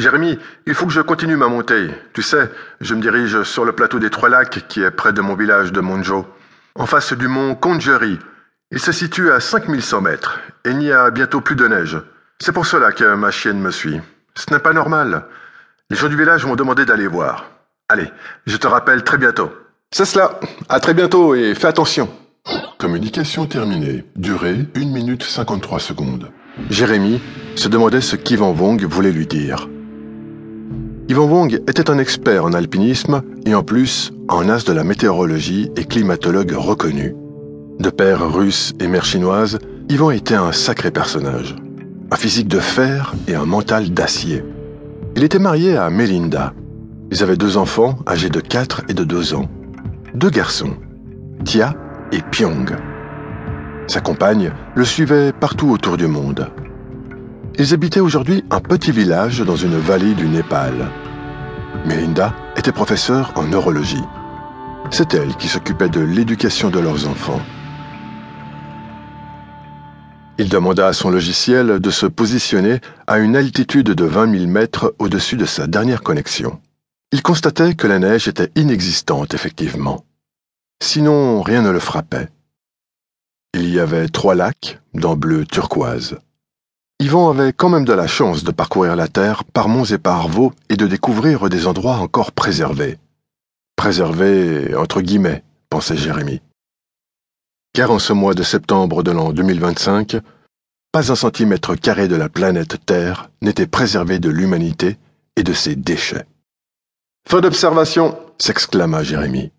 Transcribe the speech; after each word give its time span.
Jérémy, 0.00 0.38
il 0.66 0.74
faut 0.74 0.86
que 0.86 0.92
je 0.92 1.02
continue 1.02 1.36
ma 1.36 1.48
montée. 1.48 1.90
Tu 2.14 2.22
sais, 2.22 2.50
je 2.80 2.94
me 2.94 3.02
dirige 3.02 3.42
sur 3.42 3.66
le 3.66 3.72
plateau 3.72 3.98
des 3.98 4.08
Trois 4.08 4.30
Lacs 4.30 4.66
qui 4.66 4.82
est 4.82 4.90
près 4.90 5.12
de 5.12 5.20
mon 5.20 5.34
village 5.34 5.72
de 5.72 5.80
Monjo, 5.80 6.26
en 6.74 6.86
face 6.86 7.12
du 7.12 7.28
mont 7.28 7.54
Congery. 7.54 8.18
Il 8.70 8.78
se 8.78 8.92
situe 8.92 9.30
à 9.30 9.40
5100 9.40 10.00
mètres 10.00 10.40
et 10.64 10.70
il 10.70 10.78
n'y 10.78 10.90
a 10.90 11.10
bientôt 11.10 11.42
plus 11.42 11.54
de 11.54 11.68
neige. 11.68 11.98
C'est 12.38 12.52
pour 12.52 12.64
cela 12.64 12.92
que 12.92 13.14
ma 13.14 13.30
chienne 13.30 13.60
me 13.60 13.70
suit. 13.70 14.00
Ce 14.36 14.50
n'est 14.50 14.60
pas 14.60 14.72
normal. 14.72 15.26
Les 15.90 15.96
gens 15.96 16.08
du 16.08 16.16
village 16.16 16.46
m'ont 16.46 16.56
demandé 16.56 16.86
d'aller 16.86 17.06
voir. 17.06 17.50
Allez, 17.90 18.10
je 18.46 18.56
te 18.56 18.66
rappelle 18.66 19.04
très 19.04 19.18
bientôt. 19.18 19.52
C'est 19.90 20.06
cela. 20.06 20.40
À 20.70 20.80
très 20.80 20.94
bientôt 20.94 21.34
et 21.34 21.54
fais 21.54 21.68
attention. 21.68 22.08
Communication 22.78 23.44
terminée. 23.44 24.06
Durée 24.16 24.66
1 24.74 24.78
minute 24.78 25.24
53 25.24 25.78
secondes. 25.78 26.30
Jérémy 26.70 27.20
se 27.54 27.68
demandait 27.68 28.00
ce 28.00 28.16
qu'Ivan 28.16 28.52
Wong 28.52 28.82
voulait 28.84 29.12
lui 29.12 29.26
dire. 29.26 29.68
Ivan 31.10 31.24
Wong 31.24 31.54
était 31.66 31.90
un 31.90 31.98
expert 31.98 32.44
en 32.44 32.52
alpinisme 32.52 33.22
et 33.44 33.56
en 33.56 33.64
plus 33.64 34.12
un 34.28 34.48
as 34.48 34.64
de 34.64 34.72
la 34.72 34.84
météorologie 34.84 35.68
et 35.74 35.82
climatologue 35.82 36.52
reconnu. 36.52 37.16
De 37.80 37.90
père 37.90 38.32
russe 38.32 38.74
et 38.78 38.86
mère 38.86 39.04
chinoise, 39.04 39.58
Ivan 39.88 40.12
était 40.12 40.36
un 40.36 40.52
sacré 40.52 40.92
personnage. 40.92 41.56
Un 42.12 42.16
physique 42.16 42.46
de 42.46 42.60
fer 42.60 43.12
et 43.26 43.34
un 43.34 43.44
mental 43.44 43.90
d'acier. 43.90 44.44
Il 45.16 45.24
était 45.24 45.40
marié 45.40 45.76
à 45.76 45.90
Melinda. 45.90 46.54
Ils 47.10 47.24
avaient 47.24 47.36
deux 47.36 47.56
enfants 47.56 47.98
âgés 48.06 48.30
de 48.30 48.38
4 48.38 48.82
et 48.88 48.94
de 48.94 49.02
2 49.02 49.34
ans. 49.34 49.48
Deux 50.14 50.30
garçons, 50.30 50.76
Tia 51.44 51.74
et 52.12 52.22
Pyong. 52.30 52.76
Sa 53.88 54.00
compagne 54.00 54.52
le 54.76 54.84
suivait 54.84 55.32
partout 55.32 55.70
autour 55.70 55.96
du 55.96 56.06
monde. 56.06 56.46
Ils 57.58 57.74
habitaient 57.74 57.98
aujourd'hui 57.98 58.44
un 58.50 58.60
petit 58.60 58.92
village 58.92 59.40
dans 59.40 59.56
une 59.56 59.76
vallée 59.76 60.14
du 60.14 60.28
Népal. 60.28 60.88
Melinda 61.84 62.34
était 62.56 62.72
professeure 62.72 63.32
en 63.36 63.44
neurologie. 63.44 64.04
C'est 64.90 65.14
elle 65.14 65.36
qui 65.36 65.48
s'occupait 65.48 65.88
de 65.88 66.00
l'éducation 66.00 66.70
de 66.70 66.78
leurs 66.78 67.08
enfants. 67.08 67.40
Il 70.38 70.48
demanda 70.48 70.86
à 70.86 70.92
son 70.92 71.10
logiciel 71.10 71.80
de 71.80 71.90
se 71.90 72.06
positionner 72.06 72.80
à 73.06 73.18
une 73.18 73.36
altitude 73.36 73.90
de 73.90 74.04
20 74.04 74.38
000 74.38 74.46
mètres 74.46 74.94
au-dessus 74.98 75.36
de 75.36 75.44
sa 75.44 75.66
dernière 75.66 76.02
connexion. 76.02 76.60
Il 77.12 77.22
constatait 77.22 77.74
que 77.74 77.86
la 77.86 77.98
neige 77.98 78.26
était 78.26 78.50
inexistante, 78.54 79.34
effectivement. 79.34 80.04
Sinon, 80.82 81.42
rien 81.42 81.60
ne 81.60 81.70
le 81.70 81.78
frappait. 81.78 82.28
Il 83.52 83.68
y 83.68 83.80
avait 83.80 84.08
trois 84.08 84.34
lacs, 84.34 84.80
d'un 84.94 85.14
bleu 85.14 85.44
turquoise. 85.44 86.18
Yvan 87.00 87.30
avait 87.30 87.54
quand 87.54 87.70
même 87.70 87.86
de 87.86 87.94
la 87.94 88.06
chance 88.06 88.44
de 88.44 88.50
parcourir 88.50 88.94
la 88.94 89.08
Terre 89.08 89.44
par 89.44 89.70
monts 89.70 89.86
et 89.86 89.96
par 89.96 90.28
vaux 90.28 90.52
et 90.68 90.76
de 90.76 90.86
découvrir 90.86 91.48
des 91.48 91.66
endroits 91.66 91.96
encore 91.96 92.30
préservés. 92.30 92.98
Préservés 93.74 94.74
entre 94.76 95.00
guillemets, 95.00 95.42
pensait 95.70 95.96
Jérémie. 95.96 96.42
Car 97.72 97.90
en 97.90 97.98
ce 97.98 98.12
mois 98.12 98.34
de 98.34 98.42
septembre 98.42 99.02
de 99.02 99.12
l'an 99.12 99.32
2025, 99.32 100.18
pas 100.92 101.10
un 101.10 101.14
centimètre 101.14 101.74
carré 101.74 102.06
de 102.06 102.16
la 102.16 102.28
planète 102.28 102.84
Terre 102.84 103.30
n'était 103.40 103.66
préservé 103.66 104.18
de 104.18 104.28
l'humanité 104.28 104.98
et 105.36 105.42
de 105.42 105.54
ses 105.54 105.76
déchets. 105.76 106.26
Feu 107.26 107.40
d'observation, 107.40 108.18
s'exclama 108.36 109.02
Jérémie. 109.04 109.52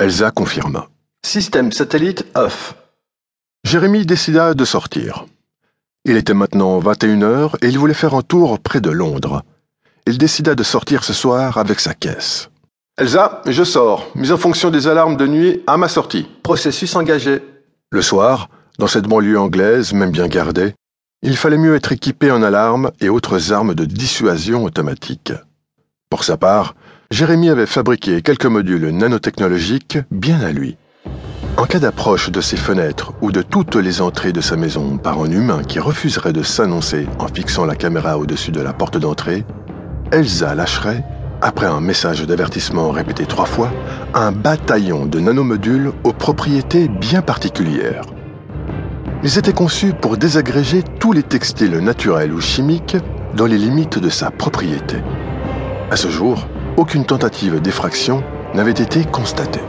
Elsa 0.00 0.32
confirma. 0.32 0.88
Système 1.24 1.70
satellite 1.70 2.26
off. 2.34 2.74
Jérémie 3.62 4.04
décida 4.04 4.54
de 4.54 4.64
sortir. 4.64 5.26
Il 6.04 6.16
était 6.16 6.34
maintenant 6.34 6.80
21 6.80 7.22
heures 7.22 7.56
et 7.62 7.68
il 7.68 7.78
voulait 7.78 7.94
faire 7.94 8.14
un 8.14 8.22
tour 8.22 8.58
près 8.58 8.80
de 8.80 8.90
Londres. 8.90 9.44
Il 10.08 10.18
décida 10.18 10.56
de 10.56 10.62
sortir 10.64 11.04
ce 11.04 11.12
soir 11.12 11.58
avec 11.58 11.78
sa 11.78 11.94
caisse. 11.94 12.50
Elsa, 12.98 13.40
je 13.46 13.62
sors. 13.62 14.10
Mise 14.16 14.32
en 14.32 14.36
fonction 14.36 14.70
des 14.70 14.88
alarmes 14.88 15.16
de 15.16 15.28
nuit 15.28 15.62
à 15.68 15.76
ma 15.76 15.86
sortie. 15.86 16.26
Processus 16.42 16.96
engagé. 16.96 17.40
Le 17.90 18.02
soir, 18.02 18.48
dans 18.80 18.88
cette 18.88 19.06
banlieue 19.06 19.38
anglaise, 19.38 19.92
même 19.92 20.10
bien 20.10 20.26
gardée, 20.26 20.74
il 21.22 21.36
fallait 21.36 21.56
mieux 21.56 21.76
être 21.76 21.92
équipé 21.92 22.32
en 22.32 22.42
alarmes 22.42 22.90
et 23.00 23.08
autres 23.08 23.52
armes 23.52 23.76
de 23.76 23.84
dissuasion 23.84 24.64
automatique. 24.64 25.32
Pour 26.10 26.24
sa 26.24 26.36
part, 26.36 26.74
Jérémy 27.12 27.48
avait 27.48 27.66
fabriqué 27.66 28.22
quelques 28.22 28.46
modules 28.46 28.90
nanotechnologiques 28.90 29.98
bien 30.10 30.40
à 30.40 30.50
lui. 30.50 30.76
En 31.62 31.66
cas 31.66 31.78
d'approche 31.78 32.28
de 32.28 32.40
ses 32.40 32.56
fenêtres 32.56 33.12
ou 33.20 33.30
de 33.30 33.40
toutes 33.40 33.76
les 33.76 34.00
entrées 34.00 34.32
de 34.32 34.40
sa 34.40 34.56
maison 34.56 34.98
par 34.98 35.20
un 35.22 35.30
humain 35.30 35.62
qui 35.62 35.78
refuserait 35.78 36.32
de 36.32 36.42
s'annoncer 36.42 37.06
en 37.20 37.28
fixant 37.28 37.66
la 37.66 37.76
caméra 37.76 38.18
au-dessus 38.18 38.50
de 38.50 38.60
la 38.60 38.72
porte 38.72 38.98
d'entrée, 38.98 39.44
Elsa 40.10 40.56
lâcherait, 40.56 41.04
après 41.40 41.66
un 41.66 41.80
message 41.80 42.26
d'avertissement 42.26 42.90
répété 42.90 43.26
trois 43.26 43.44
fois, 43.44 43.70
un 44.12 44.32
bataillon 44.32 45.06
de 45.06 45.20
nanomodules 45.20 45.92
aux 46.02 46.12
propriétés 46.12 46.88
bien 46.88 47.22
particulières. 47.22 48.06
Ils 49.22 49.38
étaient 49.38 49.52
conçus 49.52 49.92
pour 49.92 50.16
désagréger 50.16 50.82
tous 50.98 51.12
les 51.12 51.22
textiles 51.22 51.78
naturels 51.78 52.32
ou 52.32 52.40
chimiques 52.40 52.96
dans 53.36 53.46
les 53.46 53.56
limites 53.56 54.00
de 54.00 54.08
sa 54.10 54.32
propriété. 54.32 54.96
À 55.92 55.96
ce 55.96 56.08
jour, 56.08 56.48
aucune 56.76 57.04
tentative 57.04 57.60
d'effraction 57.60 58.24
n'avait 58.52 58.72
été 58.72 59.04
constatée. 59.04 59.62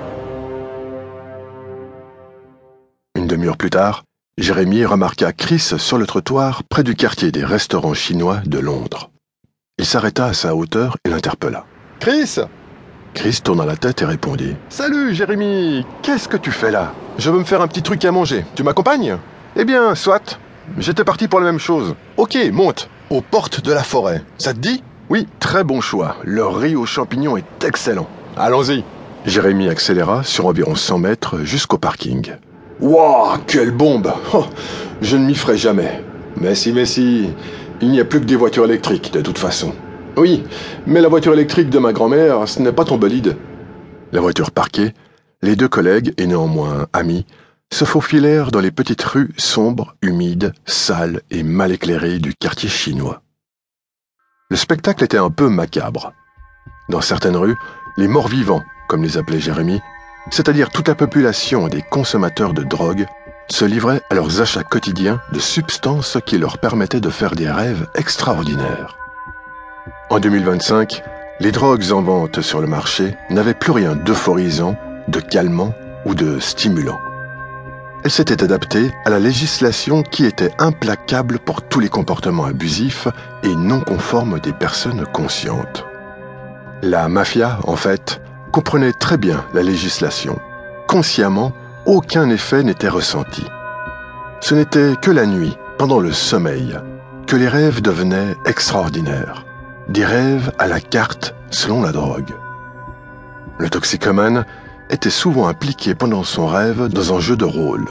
Plus 3.63 3.69
tard, 3.69 4.03
Jérémy 4.38 4.84
remarqua 4.84 5.31
Chris 5.31 5.72
sur 5.78 5.97
le 5.97 6.06
trottoir 6.06 6.63
près 6.66 6.84
du 6.84 6.96
quartier 6.96 7.31
des 7.31 7.46
restaurants 7.46 7.94
chinois 7.94 8.41
de 8.46 8.59
Londres. 8.59 9.09
Il 9.78 9.85
s'arrêta 9.85 10.25
à 10.25 10.34
sa 10.34 10.53
hauteur 10.53 10.97
et 11.06 11.09
l'interpella. 11.09 11.63
Chris 12.01 12.40
Chris 13.13 13.40
tourna 13.41 13.66
la 13.66 13.78
tête 13.78 14.01
et 14.01 14.06
répondit. 14.06 14.57
Salut 14.68 15.16
Jérémy, 15.16 15.85
qu'est-ce 16.01 16.28
que 16.28 16.35
tu 16.35 16.51
fais 16.51 16.72
là? 16.72 16.91
Je 17.18 17.31
veux 17.31 17.40
me 17.40 17.46
faire 17.46 17.62
un 17.62 17.69
petit 17.69 17.81
truc 17.81 18.03
à 18.03 18.12
manger. 18.12 18.44
Tu 18.53 18.63
m'accompagnes? 18.63 19.18
Eh 19.56 19.63
bien, 19.63 19.95
soit. 19.95 20.41
J'étais 20.78 21.06
parti 21.06 21.30
pour 21.30 21.40
la 21.40 21.45
même 21.45 21.57
chose. 21.57 21.95
Ok, 22.18 22.38
monte. 22.51 22.90
Aux 23.12 23.22
portes 23.22 23.63
de 23.63 23.72
la 23.72 23.84
forêt. 23.84 24.25
Ça 24.40 24.53
te 24.53 24.59
dit? 24.59 24.84
Oui. 25.09 25.25
Très 25.40 25.63
bon 25.63 25.80
choix. 25.80 26.18
Le 26.25 26.45
riz 26.45 26.75
aux 26.75 26.85
champignons 26.85 27.38
est 27.38 27.63
excellent. 27.63 28.09
Allons-y. 28.35 28.84
Jérémy 29.25 29.69
accéléra 29.69 30.22
sur 30.25 30.47
environ 30.47 30.75
100 30.75 30.97
mètres 30.97 31.40
jusqu'au 31.45 31.78
parking. 31.78 32.34
Wouah, 32.79 33.39
quelle 33.47 33.72
bombe 33.72 34.11
oh, 34.34 34.45
Je 35.01 35.17
ne 35.17 35.25
m'y 35.25 35.35
ferai 35.35 35.57
jamais. 35.57 36.03
Mais 36.38 36.56
si, 36.56 36.72
mais 36.72 36.85
si, 36.85 37.29
il 37.81 37.91
n'y 37.91 38.00
a 38.00 38.06
plus 38.06 38.19
que 38.19 38.25
des 38.25 38.35
voitures 38.35 38.66
électriques 38.66 39.13
de 39.13 39.22
toute 39.22 39.38
façon. 39.38 39.73
Oui, 40.17 40.44
mais 40.85 41.01
la 41.01 41.09
voiture 41.09 41.33
électrique 41.33 41.69
de 41.69 41.79
ma 41.79 41.94
grand-mère, 41.94 42.47
ce 42.47 42.62
n'est 42.62 42.72
pas 42.72 42.85
ton 42.85 42.97
bolide. 42.97 43.38
La 44.12 44.22
voiture 44.22 44.51
parquée, 44.51 44.94
les 45.41 45.56
deux 45.56 45.67
collègues, 45.67 46.13
et 46.17 46.28
néanmoins 46.28 46.88
amis, 46.94 47.25
se 47.72 47.85
faufilèrent 47.85 48.51
dans 48.51 48.59
les 48.59 48.72
petites 48.72 49.03
rues 49.03 49.33
sombres, 49.38 49.95
humides, 50.01 50.53
sales 50.66 51.22
et 51.31 51.41
mal 51.41 51.72
éclairées 51.72 52.19
du 52.19 52.35
quartier 52.35 52.69
chinois. 52.69 53.22
Le 54.50 54.57
spectacle 54.57 55.03
était 55.03 55.17
un 55.17 55.31
peu 55.31 55.50
macabre. 55.50 56.13
Dans 56.89 57.01
certaines 57.01 57.35
rues, 57.35 57.57
les 57.97 58.07
morts-vivants, 58.07 58.63
comme 58.88 59.03
les 59.03 59.17
appelait 59.17 59.39
Jérémy, 59.39 59.81
c'est-à-dire 60.31 60.69
toute 60.69 60.88
la 60.88 60.95
population 60.95 61.67
des 61.67 61.81
consommateurs 61.81 62.53
de 62.53 62.63
drogue, 62.63 63.06
se 63.50 63.66
livraient 63.66 64.01
à 64.09 64.16
leurs 64.16 64.41
achats 64.41 64.63
quotidiens 64.63 65.22
de 65.31 65.39
substances 65.39 66.17
qui 66.25 66.38
leur 66.38 66.57
permettaient 66.57 67.01
de 67.01 67.09
faire 67.09 67.35
des 67.35 67.50
rêves 67.50 67.88
extraordinaires. 67.95 68.97
En 70.09 70.19
2025, 70.19 71.03
les 71.39 71.51
drogues 71.51 71.91
en 71.91 72.01
vente 72.01 72.41
sur 72.41 72.62
le 72.62 72.67
marché 72.67 73.16
n'avaient 73.29 73.53
plus 73.53 73.72
rien 73.72 73.95
d'euphorisant, 73.95 74.78
de 75.07 75.19
calmant 75.19 75.73
ou 76.06 76.16
de 76.16 76.39
stimulant. 76.39 77.00
Elles 78.03 78.12
s'étaient 78.12 78.44
adaptées 78.44 78.91
à 79.06 79.09
la 79.09 79.19
législation 79.19 80.03
qui 80.03 80.25
était 80.25 80.51
implacable 80.59 81.39
pour 81.39 81.62
tous 81.62 81.79
les 81.79 81.89
comportements 81.89 82.45
abusifs 82.45 83.07
et 83.44 83.56
non 83.56 83.79
conformes 83.79 84.39
des 84.39 84.51
personnes 84.51 85.06
conscientes. 85.13 85.86
La 86.81 87.07
mafia, 87.07 87.59
en 87.63 87.77
fait, 87.77 88.21
comprenait 88.53 88.94
très 88.94 89.17
bien 89.17 89.44
la 89.55 89.63
législation. 89.63 90.38
Consciemment, 90.88 91.51
aucun 91.88 92.29
effet 92.29 92.63
n'était 92.63 92.88
ressenti. 92.88 93.44
Ce 94.41 94.53
n'était 94.53 94.94
que 95.01 95.09
la 95.09 95.25
nuit, 95.25 95.57
pendant 95.79 96.00
le 96.00 96.11
sommeil, 96.11 96.77
que 97.25 97.35
les 97.35 97.47
rêves 97.47 97.81
devenaient 97.81 98.35
extraordinaires. 98.45 99.45
Des 99.89 100.05
rêves 100.05 100.51
à 100.59 100.67
la 100.67 100.79
carte 100.79 101.33
selon 101.50 101.81
la 101.81 101.91
drogue. 101.91 102.35
Le 103.57 103.69
toxicomane 103.69 104.45
était 104.91 105.09
souvent 105.09 105.47
impliqué 105.47 105.95
pendant 105.95 106.23
son 106.23 106.45
rêve 106.45 106.89
dans 106.89 107.15
un 107.15 107.19
jeu 107.19 107.35
de 107.35 107.45
rôle. 107.45 107.85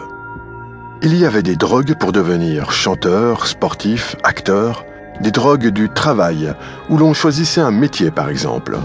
Il 1.03 1.17
y 1.17 1.27
avait 1.27 1.43
des 1.43 1.57
drogues 1.57 1.97
pour 1.99 2.13
devenir 2.13 2.71
chanteur, 2.71 3.49
sportif, 3.49 4.15
acteur, 4.23 4.85
des 5.21 5.33
drogues 5.33 5.69
du 5.69 5.89
travail, 5.89 6.55
où 6.89 6.99
l'on 6.99 7.15
choisissait 7.15 7.61
un 7.61 7.73
métier 7.73 8.13
par 8.13 8.29
exemple. 8.29 8.79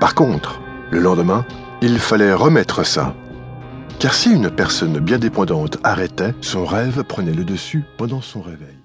Par 0.00 0.14
contre, 0.14 0.60
le 0.90 1.00
lendemain, 1.00 1.44
il 1.82 1.98
fallait 1.98 2.32
remettre 2.32 2.84
ça. 2.84 3.14
Car 3.98 4.14
si 4.14 4.30
une 4.30 4.50
personne 4.50 4.98
bien 5.00 5.18
dépendante 5.18 5.78
arrêtait, 5.82 6.34
son 6.40 6.64
rêve 6.64 7.02
prenait 7.02 7.32
le 7.32 7.44
dessus 7.44 7.84
pendant 7.96 8.20
son 8.20 8.40
réveil. 8.40 8.77